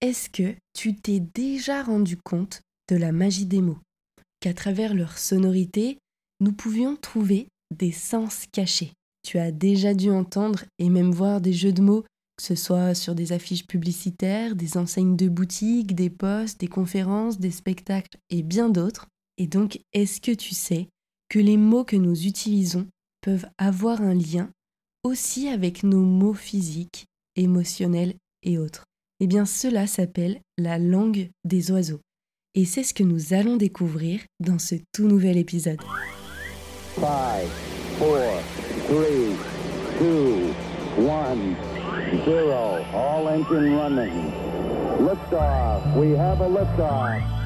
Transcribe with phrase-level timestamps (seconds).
[0.00, 3.78] est-ce que tu t'es déjà rendu compte de la magie des mots?
[4.40, 5.98] Qu'à travers leur sonorité,
[6.40, 8.92] nous pouvions trouver des sens cachés.
[9.22, 12.02] Tu as déjà dû entendre et même voir des jeux de mots,
[12.36, 17.40] que ce soit sur des affiches publicitaires, des enseignes de boutiques, des postes, des conférences,
[17.40, 19.08] des spectacles et bien d'autres.
[19.36, 20.88] Et donc, est-ce que tu sais
[21.28, 22.86] que les mots que nous utilisons
[23.20, 24.50] peuvent avoir un lien
[25.02, 28.84] aussi avec nos mots physiques, émotionnels et autres?
[29.20, 32.00] Eh bien, cela s'appelle la langue des oiseaux.
[32.54, 35.80] Et c'est ce que nous allons découvrir dans ce tout nouvel épisode.
[36.94, 37.48] 5, 4,
[37.98, 38.16] 3,
[40.00, 40.46] 2,
[41.00, 41.36] 1,
[42.26, 42.52] 0.
[42.94, 44.32] All engine running.
[45.00, 45.96] Liftoff.
[45.96, 47.37] We have a liftoff.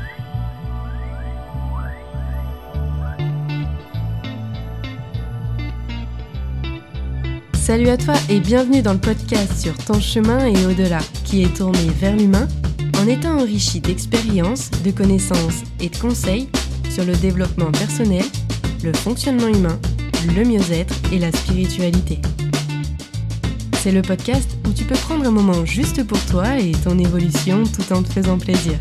[7.63, 11.57] Salut à toi et bienvenue dans le podcast sur ton chemin et au-delà, qui est
[11.57, 12.49] tourné vers l'humain
[13.01, 16.49] en étant enrichi d'expériences, de connaissances et de conseils
[16.91, 18.25] sur le développement personnel,
[18.83, 19.79] le fonctionnement humain,
[20.35, 22.19] le mieux-être et la spiritualité.
[23.81, 27.63] C'est le podcast où tu peux prendre un moment juste pour toi et ton évolution
[27.63, 28.75] tout en te faisant plaisir.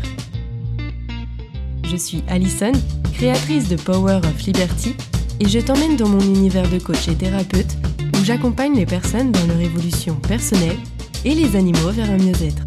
[1.88, 2.72] Je suis Alison,
[3.14, 4.96] créatrice de Power of Liberty,
[5.38, 7.76] et je t'emmène dans mon univers de coach et thérapeute
[8.24, 10.76] j'accompagne les personnes dans leur évolution personnelle
[11.24, 12.62] et les animaux vers un mieux-être.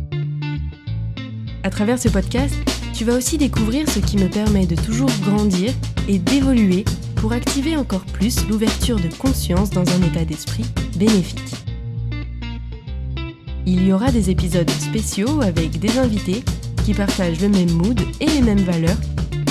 [1.64, 2.56] À travers ce podcast,
[2.94, 5.72] tu vas aussi découvrir ce qui me permet de toujours grandir
[6.08, 10.66] et d'évoluer pour activer encore plus l'ouverture de conscience dans un état d'esprit
[10.98, 11.40] bénéfique.
[13.66, 16.44] Il y aura des épisodes spéciaux avec des invités
[16.86, 18.98] qui partagent le même mood et les mêmes valeurs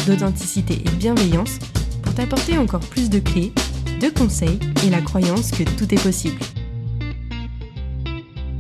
[0.07, 1.59] d'authenticité et bienveillance
[2.03, 3.53] pour t'apporter encore plus de clés
[4.11, 6.39] conseils et la croyance que tout est possible.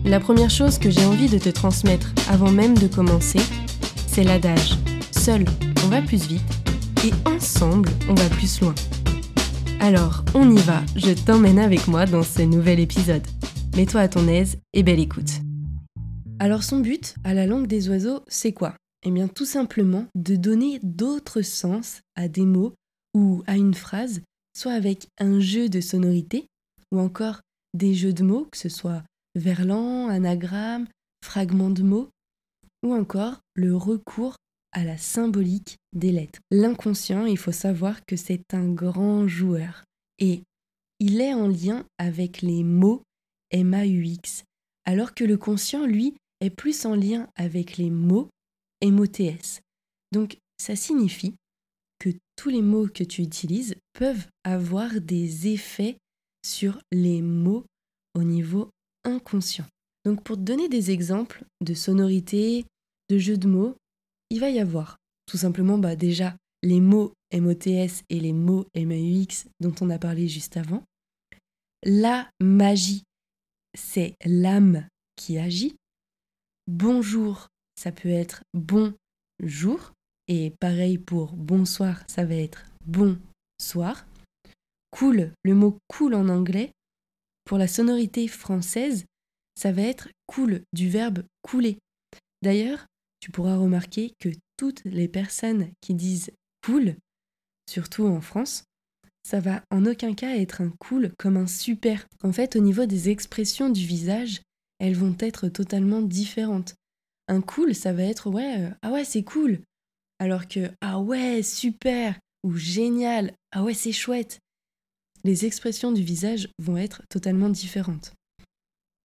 [0.05, 3.41] La première chose que j'ai envie de te transmettre avant même de commencer,
[4.07, 4.77] c'est l'adage
[5.11, 5.45] Seul,
[5.85, 6.43] on va plus vite
[7.05, 8.75] et ensemble, on va plus loin.
[9.81, 13.27] Alors, on y va, je t'emmène avec moi dans ce nouvel épisode.
[13.77, 15.41] Mets-toi à ton aise et belle écoute.
[16.39, 18.75] Alors son but à la langue des oiseaux, c'est quoi?
[19.05, 22.75] Eh bien tout simplement de donner d'autres sens à des mots
[23.15, 24.21] ou à une phrase
[24.57, 26.47] soit avec un jeu de sonorité,
[26.93, 27.41] ou encore
[27.75, 29.03] des jeux de mots, que ce soit
[29.35, 30.87] verlan, anagramme,
[31.25, 32.09] fragments de mots,
[32.83, 34.37] ou encore le recours
[34.73, 36.41] à la symbolique des lettres.
[36.51, 39.85] L'inconscient, il faut savoir que c'est un grand joueur,
[40.19, 40.43] et
[41.01, 43.03] il est en lien avec les mots
[43.53, 44.45] MAUX,
[44.85, 48.29] alors que le conscient, lui, est plus en lien avec les mots
[48.85, 49.61] MOTS.
[50.13, 51.35] Donc ça signifie
[52.05, 55.97] que tous les mots que tu utilises peuvent avoir des effets
[56.45, 57.65] sur les mots
[58.15, 58.69] au niveau
[59.05, 59.65] inconscient.
[60.05, 62.67] Donc pour te donner des exemples de sonorités,
[63.09, 63.75] de jeux de mots,
[64.29, 69.49] il va y avoir tout simplement bah, déjà les mots MOTS et les mots MAUX
[69.61, 70.85] dont on a parlé juste avant.
[71.85, 73.05] La magie,
[73.75, 75.75] c'est l'âme qui agit.
[76.67, 78.93] Bonjour, ça peut être bon
[79.43, 79.95] jour.
[80.29, 84.07] Et pareil pour bonsoir, ça va être bonsoir.
[84.91, 86.71] Cool, le mot cool en anglais,
[87.45, 89.05] pour la sonorité française,
[89.55, 91.79] ça va être cool du verbe couler.
[92.43, 92.87] D'ailleurs,
[93.21, 96.31] tu pourras remarquer que toutes les personnes qui disent
[96.65, 96.97] cool,
[97.69, 98.65] surtout en France,
[99.23, 102.07] ça va en aucun cas être un cool comme un super.
[102.23, 104.43] En fait, au niveau des expressions du visage,
[104.79, 106.75] elles vont être totalement différentes.
[107.29, 109.61] Un cool, ça va être ouais, euh, ah ouais, c'est cool.
[110.19, 114.39] Alors que ah ouais, super ou génial, ah ouais, c'est chouette.
[115.25, 118.13] Les expressions du visage vont être totalement différentes.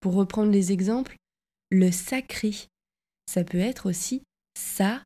[0.02, 1.16] Pour reprendre les exemples,
[1.72, 2.54] le sacré,
[3.28, 4.24] ça peut être aussi
[4.58, 5.04] ça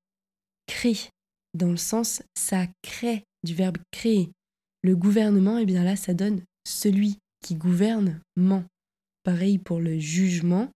[0.66, 1.10] crée,
[1.54, 4.32] dans le sens ça crée du verbe créer.
[4.82, 8.66] Le gouvernement, et eh bien là, ça donne celui qui gouverne ment.
[9.24, 10.70] Pareil pour le jugement,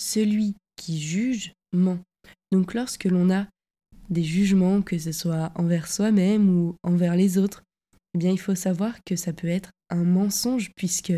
[0.00, 1.98] celui qui juge ment.
[2.52, 3.46] Donc lorsque l'on a
[4.10, 7.62] des jugements, que ce soit envers soi-même ou envers les autres,
[8.14, 11.12] eh bien il faut savoir que ça peut être un mensonge puisque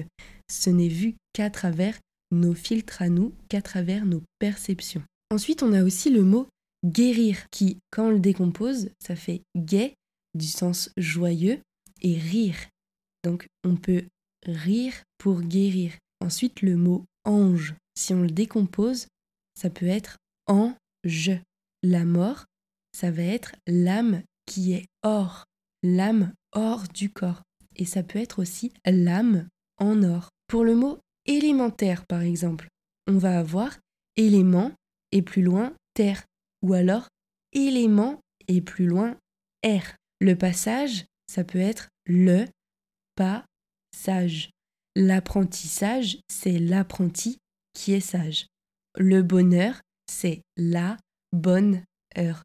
[0.51, 1.99] ce n'est vu qu'à travers
[2.31, 5.03] nos filtres à nous, qu'à travers nos perceptions.
[5.31, 6.47] Ensuite, on a aussi le mot
[6.85, 9.95] guérir qui, quand on le décompose, ça fait gai
[10.35, 11.61] du sens joyeux
[12.03, 12.57] et rire.
[13.25, 14.05] Donc on peut
[14.47, 15.93] rire pour guérir.
[16.21, 19.07] Ensuite, le mot ange, si on le décompose,
[19.55, 20.17] ça peut être
[20.47, 21.31] ange.
[21.83, 22.45] La mort,
[22.97, 25.45] ça va être l'âme qui est hors,
[25.83, 27.43] l'âme hors du corps.
[27.77, 29.49] Et ça peut être aussi l'âme
[29.79, 30.29] en or.
[30.47, 32.69] Pour le mot élémentaire, par exemple,
[33.07, 33.79] on va avoir
[34.17, 34.73] élément
[35.11, 36.25] et plus loin terre.
[36.63, 37.09] ou alors
[37.53, 39.17] élément et plus loin
[39.65, 39.97] R.
[40.21, 42.47] Le passage, ça peut être le
[43.17, 43.45] pas
[43.97, 44.51] sage.
[44.95, 47.39] L'apprentissage, c'est l'apprenti
[47.75, 48.47] qui est sage.
[48.97, 50.97] Le bonheur, c'est la
[51.33, 51.83] bonne
[52.19, 52.43] heure.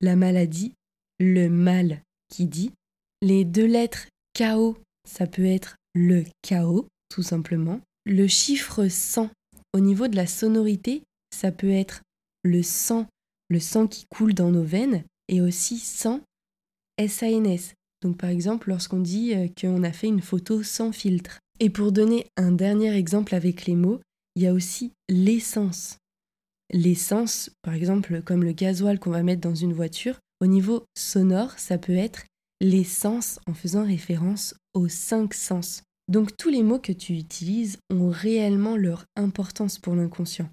[0.00, 0.74] La maladie,
[1.18, 2.72] le mal qui dit.
[3.22, 4.06] Les deux lettres
[4.36, 7.80] KO, ça peut être le chaos, tout simplement.
[8.06, 9.30] Le chiffre 100,
[9.74, 11.02] au niveau de la sonorité,
[11.34, 12.02] ça peut être
[12.42, 13.06] le sang,
[13.48, 16.20] le sang qui coule dans nos veines, et aussi sans
[16.98, 17.74] SANS.
[18.02, 21.38] Donc par exemple lorsqu'on dit euh, qu'on a fait une photo sans filtre.
[21.60, 24.00] Et pour donner un dernier exemple avec les mots,
[24.34, 25.98] il y a aussi l'essence.
[26.72, 31.58] L'essence, par exemple comme le gasoil qu'on va mettre dans une voiture, au niveau sonore,
[31.58, 32.24] ça peut être
[32.60, 35.82] l'essence en faisant référence aux cinq sens.
[36.08, 40.48] Donc tous les mots que tu utilises ont réellement leur importance pour l'inconscient.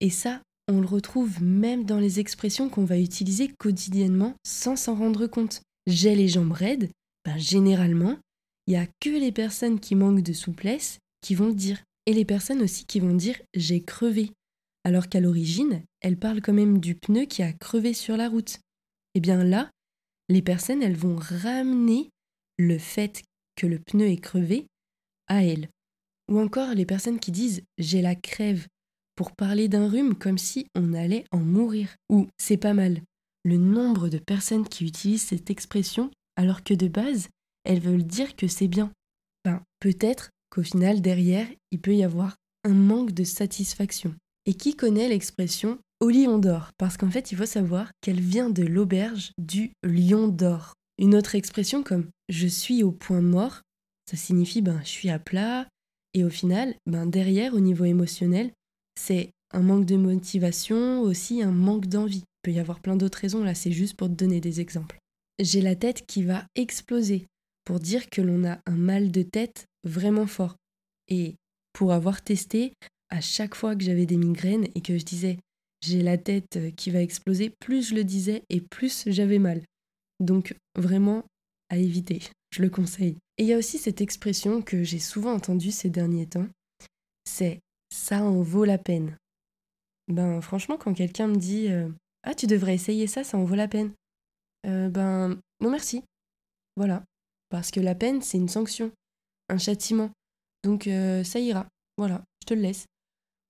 [0.00, 4.94] Et ça, on le retrouve même dans les expressions qu'on va utiliser quotidiennement sans s'en
[4.94, 5.62] rendre compte.
[5.86, 6.90] J'ai les jambes raides,
[7.24, 8.18] ben généralement,
[8.66, 11.82] il n'y a que les personnes qui manquent de souplesse qui vont le dire.
[12.06, 14.32] Et les personnes aussi qui vont dire j'ai crevé.
[14.86, 18.54] Alors qu'à l'origine, elles parlent quand même du pneu qui a crevé sur la route.
[18.54, 19.68] Et eh bien là,
[20.28, 22.10] les personnes, elles vont ramener
[22.56, 23.24] le fait
[23.56, 24.68] que le pneu est crevé
[25.26, 25.68] à elles.
[26.30, 28.68] Ou encore les personnes qui disent j'ai la crève
[29.16, 31.96] pour parler d'un rhume comme si on allait en mourir.
[32.08, 33.02] Ou c'est pas mal.
[33.44, 37.28] Le nombre de personnes qui utilisent cette expression alors que de base,
[37.64, 38.92] elles veulent dire que c'est bien.
[39.44, 44.14] Ben, peut-être qu'au final, derrière, il peut y avoir un manque de satisfaction.
[44.46, 48.50] Et qui connaît l'expression au lion d'or Parce qu'en fait, il faut savoir qu'elle vient
[48.50, 50.74] de l'auberge du lion d'or.
[50.98, 53.62] Une autre expression comme je suis au point mort,
[54.10, 55.66] ça signifie ben je suis à plat
[56.14, 58.50] et au final, ben derrière au niveau émotionnel,
[58.98, 62.22] c'est un manque de motivation, aussi un manque d'envie.
[62.22, 64.98] Il peut y avoir plein d'autres raisons, là c'est juste pour te donner des exemples.
[65.38, 67.26] J'ai la tête qui va exploser,
[67.64, 70.56] pour dire que l'on a un mal de tête vraiment fort.
[71.08, 71.34] Et
[71.74, 72.72] pour avoir testé,
[73.10, 75.38] à chaque fois que j'avais des migraines et que je disais
[75.82, 79.62] j'ai la tête qui va exploser, plus je le disais et plus j'avais mal.
[80.20, 81.24] Donc vraiment
[81.68, 83.16] à éviter, je le conseille.
[83.38, 86.48] Et il y a aussi cette expression que j'ai souvent entendue ces derniers temps,
[87.24, 87.60] c'est
[87.92, 89.16] ça en vaut la peine.
[90.08, 91.88] Ben franchement, quand quelqu'un me dit euh,
[92.22, 93.92] Ah, tu devrais essayer ça, ça en vaut la peine.
[94.66, 96.02] Euh, ben non merci.
[96.76, 97.04] Voilà.
[97.48, 98.90] Parce que la peine, c'est une sanction,
[99.48, 100.10] un châtiment.
[100.64, 101.66] Donc euh, ça ira.
[101.98, 102.86] Voilà, je te le laisse.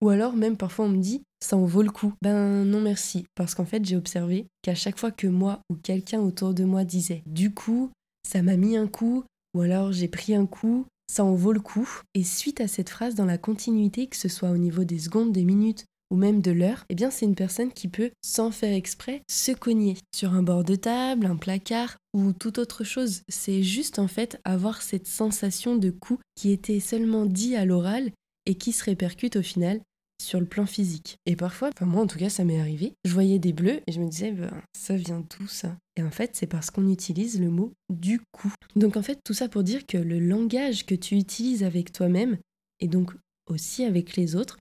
[0.02, 2.12] Ou alors même parfois on me dit ça en vaut le coup.
[2.22, 6.20] Ben non merci, parce qu'en fait j'ai observé qu'à chaque fois que moi ou quelqu'un
[6.20, 7.90] autour de moi disait du coup
[8.26, 11.60] ça m'a mis un coup, ou alors j'ai pris un coup, ça en vaut le
[11.60, 11.88] coup.
[12.14, 15.32] Et suite à cette phrase, dans la continuité, que ce soit au niveau des secondes,
[15.32, 18.72] des minutes ou même de l'heure, eh bien c'est une personne qui peut, sans faire
[18.72, 23.22] exprès, se cogner sur un bord de table, un placard ou toute autre chose.
[23.28, 28.12] C'est juste en fait avoir cette sensation de coup qui était seulement dit à l'oral
[28.46, 29.80] et qui se répercute au final
[30.20, 31.18] sur le plan physique.
[31.26, 33.92] Et parfois, enfin moi en tout cas ça m'est arrivé, je voyais des bleus et
[33.92, 35.76] je me disais ben, ça vient d'où ça?
[35.96, 38.52] Et en fait c'est parce qu'on utilise le mot du coup.
[38.76, 42.38] Donc en fait tout ça pour dire que le langage que tu utilises avec toi-même
[42.80, 43.12] et donc
[43.48, 44.58] aussi avec les autres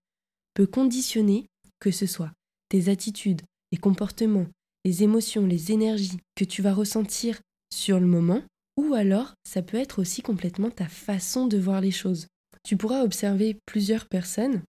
[0.54, 1.46] peut conditionner
[1.80, 2.32] que ce soit
[2.70, 3.42] tes attitudes,
[3.72, 4.48] les comportements,
[4.84, 7.40] les émotions, les énergies que tu vas ressentir
[7.74, 8.42] sur le moment
[8.78, 12.28] ou alors ça peut être aussi complètement ta façon de voir les choses.
[12.66, 14.64] Tu pourras observer plusieurs personnes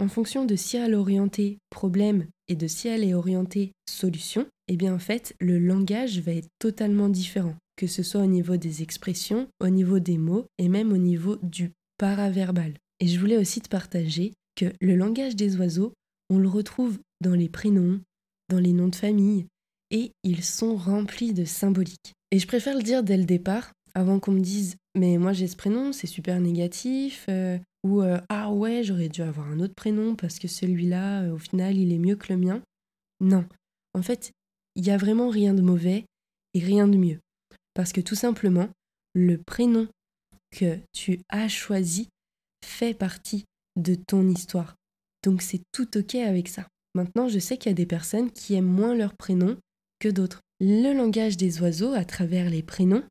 [0.00, 4.92] en fonction de est orientée problème et de si elle est orientée solution, eh bien
[4.92, 9.46] en fait, le langage va être totalement différent, que ce soit au niveau des expressions,
[9.60, 12.74] au niveau des mots et même au niveau du paraverbal.
[12.98, 15.92] Et je voulais aussi te partager que le langage des oiseaux,
[16.28, 18.00] on le retrouve dans les prénoms,
[18.48, 19.46] dans les noms de famille,
[19.92, 22.12] et ils sont remplis de symboliques.
[22.32, 25.46] Et je préfère le dire dès le départ, avant qu'on me dise mais moi j'ai
[25.46, 29.74] ce prénom, c'est super négatif, euh, ou euh, ah ouais, j'aurais dû avoir un autre
[29.74, 32.62] prénom parce que celui-là, euh, au final, il est mieux que le mien.
[33.20, 33.44] Non,
[33.94, 34.32] en fait,
[34.74, 36.04] il n'y a vraiment rien de mauvais
[36.54, 37.20] et rien de mieux.
[37.74, 38.68] Parce que tout simplement,
[39.14, 39.86] le prénom
[40.50, 42.08] que tu as choisi
[42.64, 43.44] fait partie
[43.76, 44.74] de ton histoire.
[45.22, 46.66] Donc c'est tout ok avec ça.
[46.94, 49.58] Maintenant, je sais qu'il y a des personnes qui aiment moins leur prénom
[50.00, 50.40] que d'autres.
[50.60, 53.04] Le langage des oiseaux, à travers les prénoms,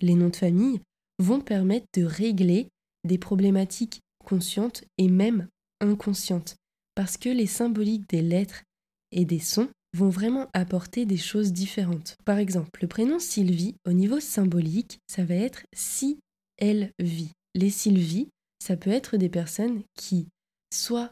[0.00, 0.80] les noms de famille,
[1.22, 2.68] vont permettre de régler
[3.04, 5.48] des problématiques conscientes et même
[5.80, 6.56] inconscientes,
[6.94, 8.62] parce que les symboliques des lettres
[9.10, 12.16] et des sons vont vraiment apporter des choses différentes.
[12.24, 16.18] Par exemple, le prénom Sylvie, au niveau symbolique, ça va être si
[16.58, 17.32] elle vit.
[17.54, 20.28] Les Sylvie, ça peut être des personnes qui
[20.72, 21.10] soit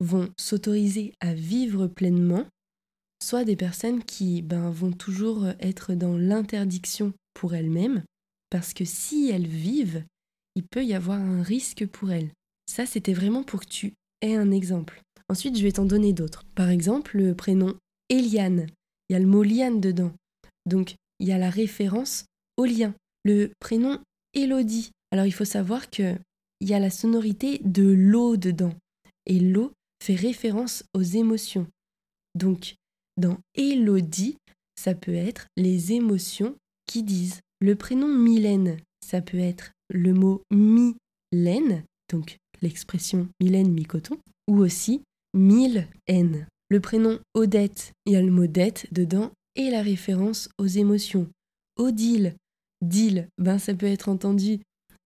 [0.00, 2.46] vont s'autoriser à vivre pleinement,
[3.22, 8.02] soit des personnes qui ben, vont toujours être dans l'interdiction pour elles-mêmes,
[8.52, 10.04] parce que si elles vivent,
[10.56, 12.30] il peut y avoir un risque pour elles.
[12.66, 15.00] Ça, c'était vraiment pour que tu aies un exemple.
[15.30, 16.44] Ensuite, je vais t'en donner d'autres.
[16.54, 17.74] Par exemple, le prénom
[18.10, 18.66] Eliane.
[19.08, 20.12] Il y a le mot liane dedans.
[20.66, 22.26] Donc, il y a la référence
[22.58, 22.94] au lien.
[23.24, 23.98] Le prénom
[24.34, 24.90] Elodie.
[25.12, 26.14] Alors, il faut savoir que
[26.60, 28.74] il y a la sonorité de l'eau dedans.
[29.24, 29.72] Et l'eau
[30.04, 31.66] fait référence aux émotions.
[32.34, 32.74] Donc,
[33.16, 34.36] dans Elodie,
[34.78, 36.54] ça peut être les émotions
[36.86, 37.40] qui disent.
[37.62, 45.04] Le prénom Mylène, ça peut être le mot mi-laine, donc l'expression mi-laine, mi-coton, ou aussi
[45.32, 46.48] mille haine.
[46.70, 51.28] Le prénom Odette, il y a le mot dette dedans et la référence aux émotions.
[51.76, 52.34] Odile,
[52.80, 54.58] deal, ben ça peut être entendu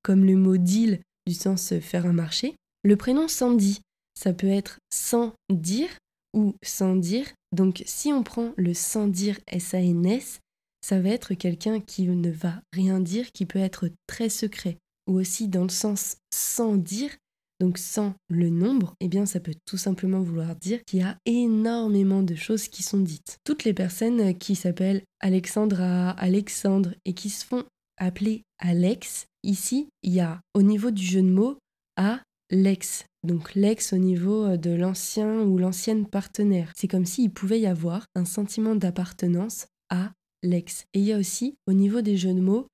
[0.03, 2.57] comme le mot deal du sens faire un marché.
[2.85, 3.83] Le prénom Sandy,
[4.19, 5.91] ça peut être sans dire
[6.33, 7.27] ou sans dire.
[7.53, 10.41] Donc si on prend le sans dire S-A-N-S,
[10.87, 14.79] ça va être quelqu'un qui ne va rien dire, qui peut être très secret.
[15.09, 17.11] Ou aussi dans le sens sans dire,
[17.59, 21.19] donc sans le nombre, eh bien ça peut tout simplement vouloir dire qu'il y a
[21.27, 23.39] énormément de choses qui sont dites.
[23.43, 27.65] Toutes les personnes qui s'appellent Alexandra, Alexandre et qui se font
[27.97, 31.59] appeler Alex, ici il y a au niveau du jeu de mots
[31.97, 33.07] à l'ex.
[33.25, 36.71] Donc l'ex au niveau de l'ancien ou l'ancienne partenaire.
[36.77, 40.13] C'est comme s'il pouvait y avoir un sentiment d'appartenance à
[40.43, 40.87] l'ex.
[40.93, 42.67] Et il y a aussi au niveau des jeux de mots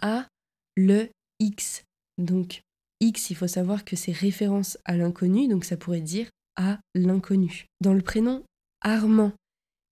[0.00, 0.26] à
[0.76, 1.08] le
[1.38, 1.84] X.
[2.18, 2.62] Donc
[3.00, 7.66] X, il faut savoir que c'est référence à l'inconnu, donc ça pourrait dire à l'inconnu.
[7.80, 8.44] Dans le prénom
[8.82, 9.32] Armand,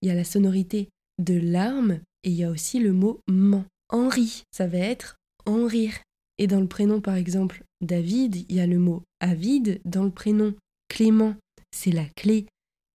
[0.01, 3.65] il y a la sonorité de l'arme et il y a aussi le mot ment.
[3.89, 5.97] Henri, ça va être en rire.
[6.37, 9.81] Et dans le prénom par exemple David, il y a le mot avide.
[9.85, 10.55] Dans le prénom
[10.87, 11.35] Clément,
[11.71, 12.45] c'est la clé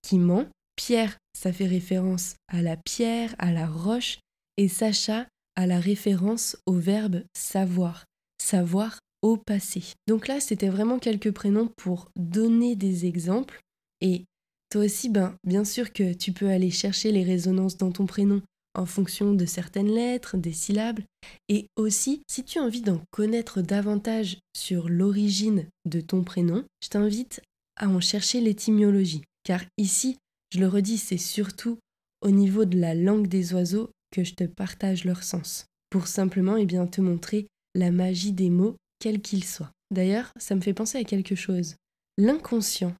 [0.03, 0.47] qui ment.
[0.77, 4.19] Pierre, ça fait référence à la pierre, à la roche.
[4.57, 5.27] Et Sacha,
[5.57, 8.05] à la référence au verbe savoir.
[8.41, 9.83] Savoir au passé.
[10.07, 13.61] Donc là, c'était vraiment quelques prénoms pour donner des exemples.
[14.01, 14.25] Et
[14.71, 18.43] toi aussi, ben, bien sûr que tu peux aller chercher les résonances dans ton prénom
[18.75, 21.01] en fonction de certaines lettres, des syllabes.
[21.49, 26.89] Et aussi, si tu as envie d'en connaître davantage sur l'origine de ton prénom, je
[26.89, 27.41] t'invite
[27.77, 29.23] à en chercher l'étymologie.
[29.45, 30.19] Car ici,
[30.55, 31.81] je le redis, c'est surtout
[32.21, 35.67] au niveau de la langue des oiseaux que je te partage leur sens.
[35.91, 39.73] Pour simplement eh bien, te montrer la magie des mots quel qu'il soit.
[39.91, 41.75] D'ailleurs, ça me fait penser à quelque chose.
[42.19, 42.95] L'inconscient.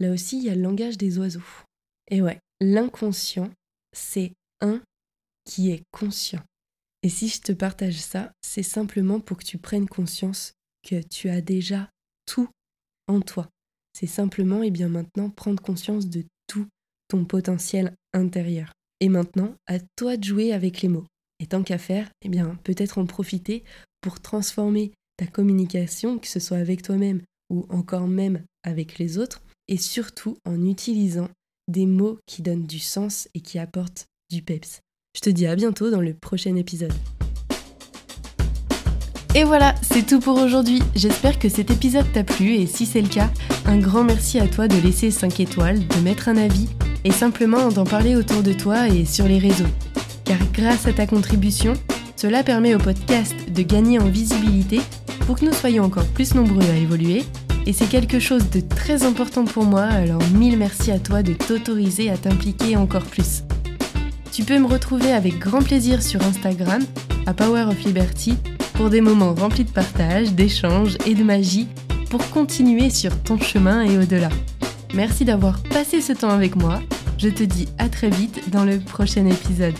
[0.00, 1.40] Là aussi, il y a le langage des oiseaux.
[2.10, 3.50] Et ouais, l'inconscient,
[3.94, 4.82] c'est un
[5.46, 6.42] qui est conscient.
[7.02, 10.52] Et si je te partage ça, c'est simplement pour que tu prennes conscience
[10.82, 11.88] que tu as déjà
[12.26, 12.50] tout
[13.06, 13.48] en toi.
[13.94, 16.22] C'est simplement et bien maintenant prendre conscience de
[17.08, 18.72] ton potentiel intérieur.
[19.00, 21.06] Et maintenant, à toi de jouer avec les mots.
[21.38, 23.62] Et tant qu'à faire, eh bien peut-être en profiter
[24.00, 29.42] pour transformer ta communication, que ce soit avec toi-même ou encore même avec les autres,
[29.68, 31.28] et surtout en utilisant
[31.68, 34.80] des mots qui donnent du sens et qui apportent du peps.
[35.14, 36.92] Je te dis à bientôt dans le prochain épisode.
[39.34, 40.80] Et voilà, c'est tout pour aujourd'hui.
[40.94, 43.30] J'espère que cet épisode t'a plu et si c'est le cas,
[43.66, 46.68] un grand merci à toi de laisser 5 étoiles, de mettre un avis
[47.06, 49.68] et simplement d'en parler autour de toi et sur les réseaux.
[50.24, 51.74] Car grâce à ta contribution,
[52.16, 54.80] cela permet au podcast de gagner en visibilité
[55.20, 57.22] pour que nous soyons encore plus nombreux à évoluer.
[57.64, 61.32] Et c'est quelque chose de très important pour moi, alors mille merci à toi de
[61.32, 63.44] t'autoriser à t'impliquer encore plus.
[64.32, 66.82] Tu peux me retrouver avec grand plaisir sur Instagram,
[67.26, 68.34] à Power of Liberty,
[68.74, 71.68] pour des moments remplis de partage, d'échanges et de magie,
[72.10, 74.28] pour continuer sur ton chemin et au-delà.
[74.92, 76.80] Merci d'avoir passé ce temps avec moi.
[77.18, 79.74] Je te dis à très vite dans le prochain épisode.